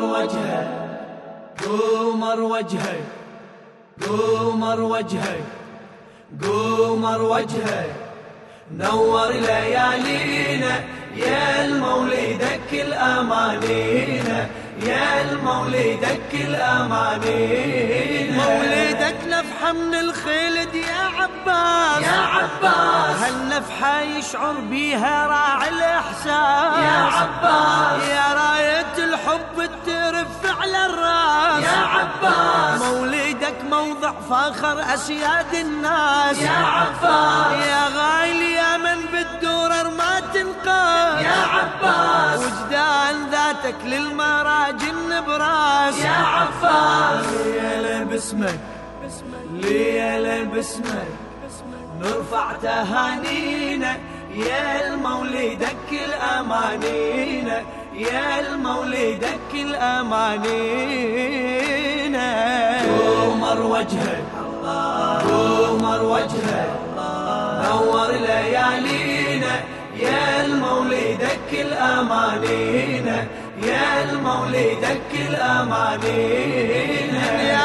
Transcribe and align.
قمر 0.00 0.20
وجهه 0.20 0.68
قمر 1.64 2.40
وجهه 2.40 3.00
قمر 4.06 4.80
وجهه 4.80 5.36
قمر 6.42 7.22
وجهه. 7.22 7.84
نور 8.78 9.30
ليالينا 9.32 10.80
يا 11.16 11.64
المولدك 11.64 12.70
الأمانينا 12.72 14.46
يا 14.86 15.30
المولدك 15.30 16.30
الأمانينا 16.34 18.36
مولدك 18.44 19.16
نفحة 19.28 19.49
من 19.72 19.94
الخلد 19.94 20.74
يا 20.74 21.02
عباس. 21.18 22.04
يا 22.04 22.20
عباس. 22.20 23.22
هالنفحة 23.22 24.00
يشعر 24.00 24.52
بيها 24.52 25.26
راعي 25.26 25.68
الإحساس؟ 25.68 26.78
يا 26.88 27.10
عباس. 27.16 28.08
يا 28.08 28.34
راية 28.34 29.04
الحب 29.04 29.70
ترف 29.86 30.60
على 30.60 30.86
الرأس. 30.86 31.64
يا 31.64 31.78
عباس. 31.78 32.82
مولدك 32.82 33.64
موضع 33.70 34.12
فخر 34.30 34.94
أسياد 34.94 35.54
الناس. 35.54 36.38
يا 36.38 36.50
عباس. 36.50 37.66
يا 37.66 37.84
غالي 37.88 38.52
يا 38.52 38.76
من 38.76 39.00
بالدورر 39.12 39.90
ما 39.90 40.20
تنقاس. 40.34 41.24
يا 41.24 41.46
عباس. 41.54 42.40
وجدان 42.40 43.30
ذاتك 43.30 43.76
للمراجل 43.84 45.22
براس. 45.26 45.98
يا 45.98 46.10
عباس. 46.10 47.26
ليلة 47.26 48.04
باسمك. 48.04 48.60
ليلة 49.52 50.42
باسمك. 50.42 51.08
نرفع 52.00 52.52
تهانينا. 52.52 53.96
يا 54.34 54.86
المولدك 54.86 55.88
الأمانينا 55.92 57.62
يا 57.94 58.40
المولدك 58.40 59.50
الأمانينا 59.54 60.50
قمر 63.22 63.62
وجهك. 63.62 64.24
قمر 65.30 66.02
وجهك. 66.02 66.70
نور 67.64 68.10
ليالينا. 68.12 69.54
يا 69.96 70.44
المولدك 70.44 71.50
الأمانينا 71.52 73.26
يا 73.62 74.04
المولدك 74.04 75.10
الأمانينا 75.28 76.62
يا 77.42 77.64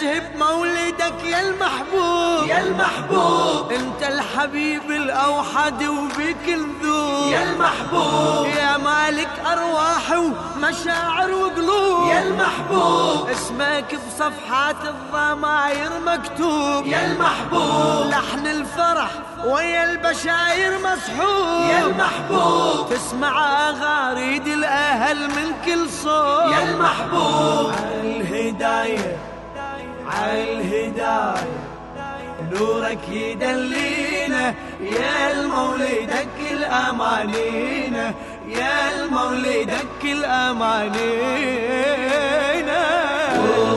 تزهب 0.00 0.36
مولدك 0.38 1.24
يا 1.24 1.40
المحبوب. 1.40 2.48
يا 2.48 2.62
المحبوب. 2.62 3.72
انت 3.72 4.02
الحبيب 4.02 4.90
الاوحد 4.90 5.84
وبك 5.84 6.48
نذوب 6.48 7.32
يا 7.32 7.42
المحبوب. 7.42 8.46
يا 8.46 8.76
مالك 8.76 9.28
ارواح 9.46 10.12
ومشاعر 10.12 11.30
وقلوب. 11.30 12.08
يا 12.08 12.22
المحبوب. 12.22 13.28
اسمك 13.28 13.98
بصفحات 14.06 14.76
الضماير 14.84 15.90
مكتوب. 16.06 16.86
يا 16.86 17.06
المحبوب. 17.06 18.06
لحن 18.10 18.46
الفرح 18.46 19.10
ويا 19.44 19.90
البشاير 19.90 20.78
مسحوب 20.78 21.70
يا 21.70 21.78
المحبوب. 21.86 22.88
تسمع 22.90 23.68
اغاريد 23.68 24.46
الاهل 24.46 25.28
من 25.28 25.52
كل 25.64 25.90
صوب. 25.90 26.52
يا 26.52 26.62
المحبوب. 26.62 27.72
الهداية 28.04 29.29
على 30.12 30.52
الهدايه 30.52 31.60
نورك 32.52 33.08
يدلينا 33.08 34.54
يا 34.80 35.32
المولدك 35.32 36.36
الأمانينا 36.50 38.14
يا 38.48 38.74
المولدك 38.94 40.04
الأمانينا 41.40 42.80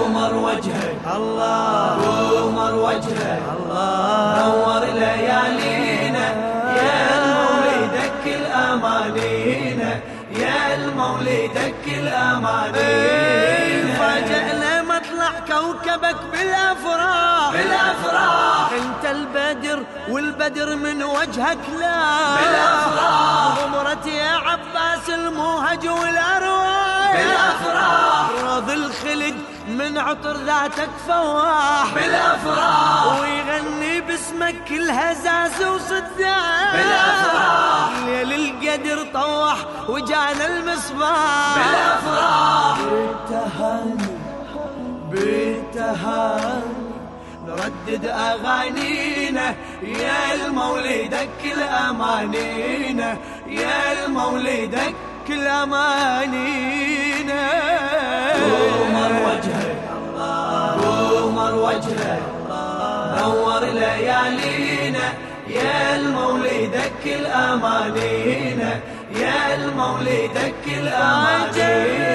قمر 0.03 0.33
وجهك. 0.35 0.97
الله. 1.15 1.95
قمر 2.31 2.75
وجهك. 2.75 3.41
الله. 3.57 4.45
نور 4.45 4.83
ليالينا 4.85 6.27
يا 6.81 6.99
المولدك 7.19 8.23
الأمانينا 8.25 9.91
يا 10.39 10.75
المولدك 10.75 11.83
الأمانينا 11.87 13.93
مطلع 13.93 14.42
كوكبك 15.47 16.15
بالأفراح. 16.31 17.51
بالأفراح. 17.51 18.69
أنت 18.71 19.05
البدر 19.05 19.83
والبدر 20.09 20.75
من 20.75 21.03
وجهك 21.03 21.57
لا. 21.79 22.35
بالأفراح. 22.35 23.57
غمرت 23.63 24.05
يا 24.05 24.31
عباس 24.31 25.09
الموهج 25.09 25.87
والأرواح. 25.87 27.13
بالأفراح. 27.13 28.25
روض 28.43 28.69
الخلد 28.69 29.35
من 29.67 29.97
عطر 29.97 30.37
ذاتك 30.37 30.89
فواح. 31.07 31.93
بالأفراح. 31.95 33.19
ويغني 33.21 34.01
باسمك 34.01 34.55
كل 34.67 34.91
هزاز 34.91 35.63
وصداح. 35.63 36.73
بالأفراح. 36.73 37.89
ليل 38.05 38.33
القدر 38.33 39.07
طوح 39.13 39.55
وجانا 39.89 40.45
المصباح. 40.47 41.55
بالأفراح. 41.55 42.77
بالتهاني 42.79 44.22
بالتهاني 45.13 46.83
نردد 47.47 48.05
أغانينا 48.05 49.55
يا 49.83 50.19
المولدك 50.35 51.41
الأمانينا 51.57 53.09
يا 53.47 53.79
المولدك 53.93 54.95
الأمانينا. 55.29 56.63
قمر 58.33 59.11
وجهك 59.27 59.79
قمر 60.83 61.53
وجهك 61.55 62.23
نور 63.17 63.61
ليالينا. 63.79 65.07
يا 65.47 65.95
المولدك 65.95 67.03
الأمانينا 67.05 68.71
يا 69.15 69.39
المولدك 69.55 70.63
الأمانينا. 70.67 72.12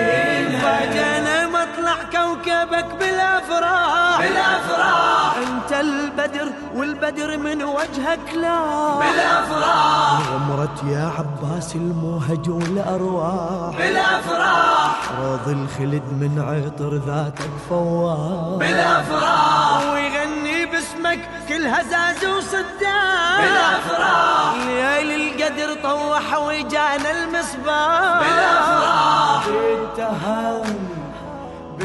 كوكبك 2.44 2.87
بالأفراح. 2.99 4.19
بالأفراح. 4.19 5.34
أنت 5.37 5.72
البدر 5.72 6.49
والبدر 6.75 7.37
من 7.37 7.62
وجهك 7.62 8.34
لا. 8.34 8.59
بالأفراح. 8.99 10.21
غمرت 10.32 10.84
يا 10.84 11.12
عباس 11.19 11.75
الموهج 11.75 12.50
والأرواح. 12.50 13.76
بالأفراح. 13.78 15.10
روض 15.21 15.49
الخلد 15.49 16.03
من 16.12 16.32
عطر 16.49 16.94
ذاتك 16.94 17.50
فواح. 17.69 18.59
بالأفراح. 18.59 19.93
ويغني 19.93 20.66
باسمك 20.66 21.20
كل 21.49 21.66
هزاز 21.66 22.25
وصداح. 22.25 23.41
بالأفراح. 23.41 24.55
ليل 24.66 25.10
القدر 25.20 25.82
طوح 25.82 26.38
وجانا 26.38 27.10
المصباح. 27.10 28.20
بالأفراح. 28.20 29.47
بالتهاني 29.47 30.97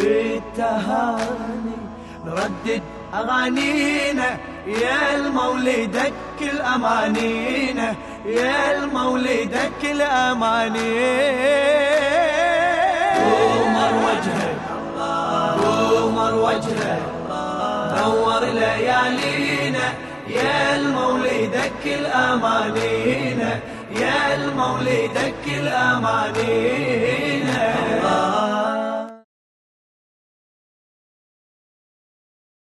بالتهاني 0.03 1.77
نردد 2.25 2.81
أغانينا 3.13 4.37
يا 4.67 5.15
المولدك 5.15 6.39
الأمانينا 6.41 7.95
يا 8.25 8.57
المولدك 8.77 9.81
الأمانينا. 9.83 11.43
قمر 13.19 13.93
وجهك 14.07 14.57
قمر 15.63 16.33
وجهك. 16.47 17.03
نور 17.97 18.43
ليالينا 18.59 19.85
يا 20.27 20.75
المولدك 20.75 21.83
الأمانينا 21.85 23.51
يا 24.01 24.35
المولدك 24.35 25.43
الأمانينا. 25.47 27.32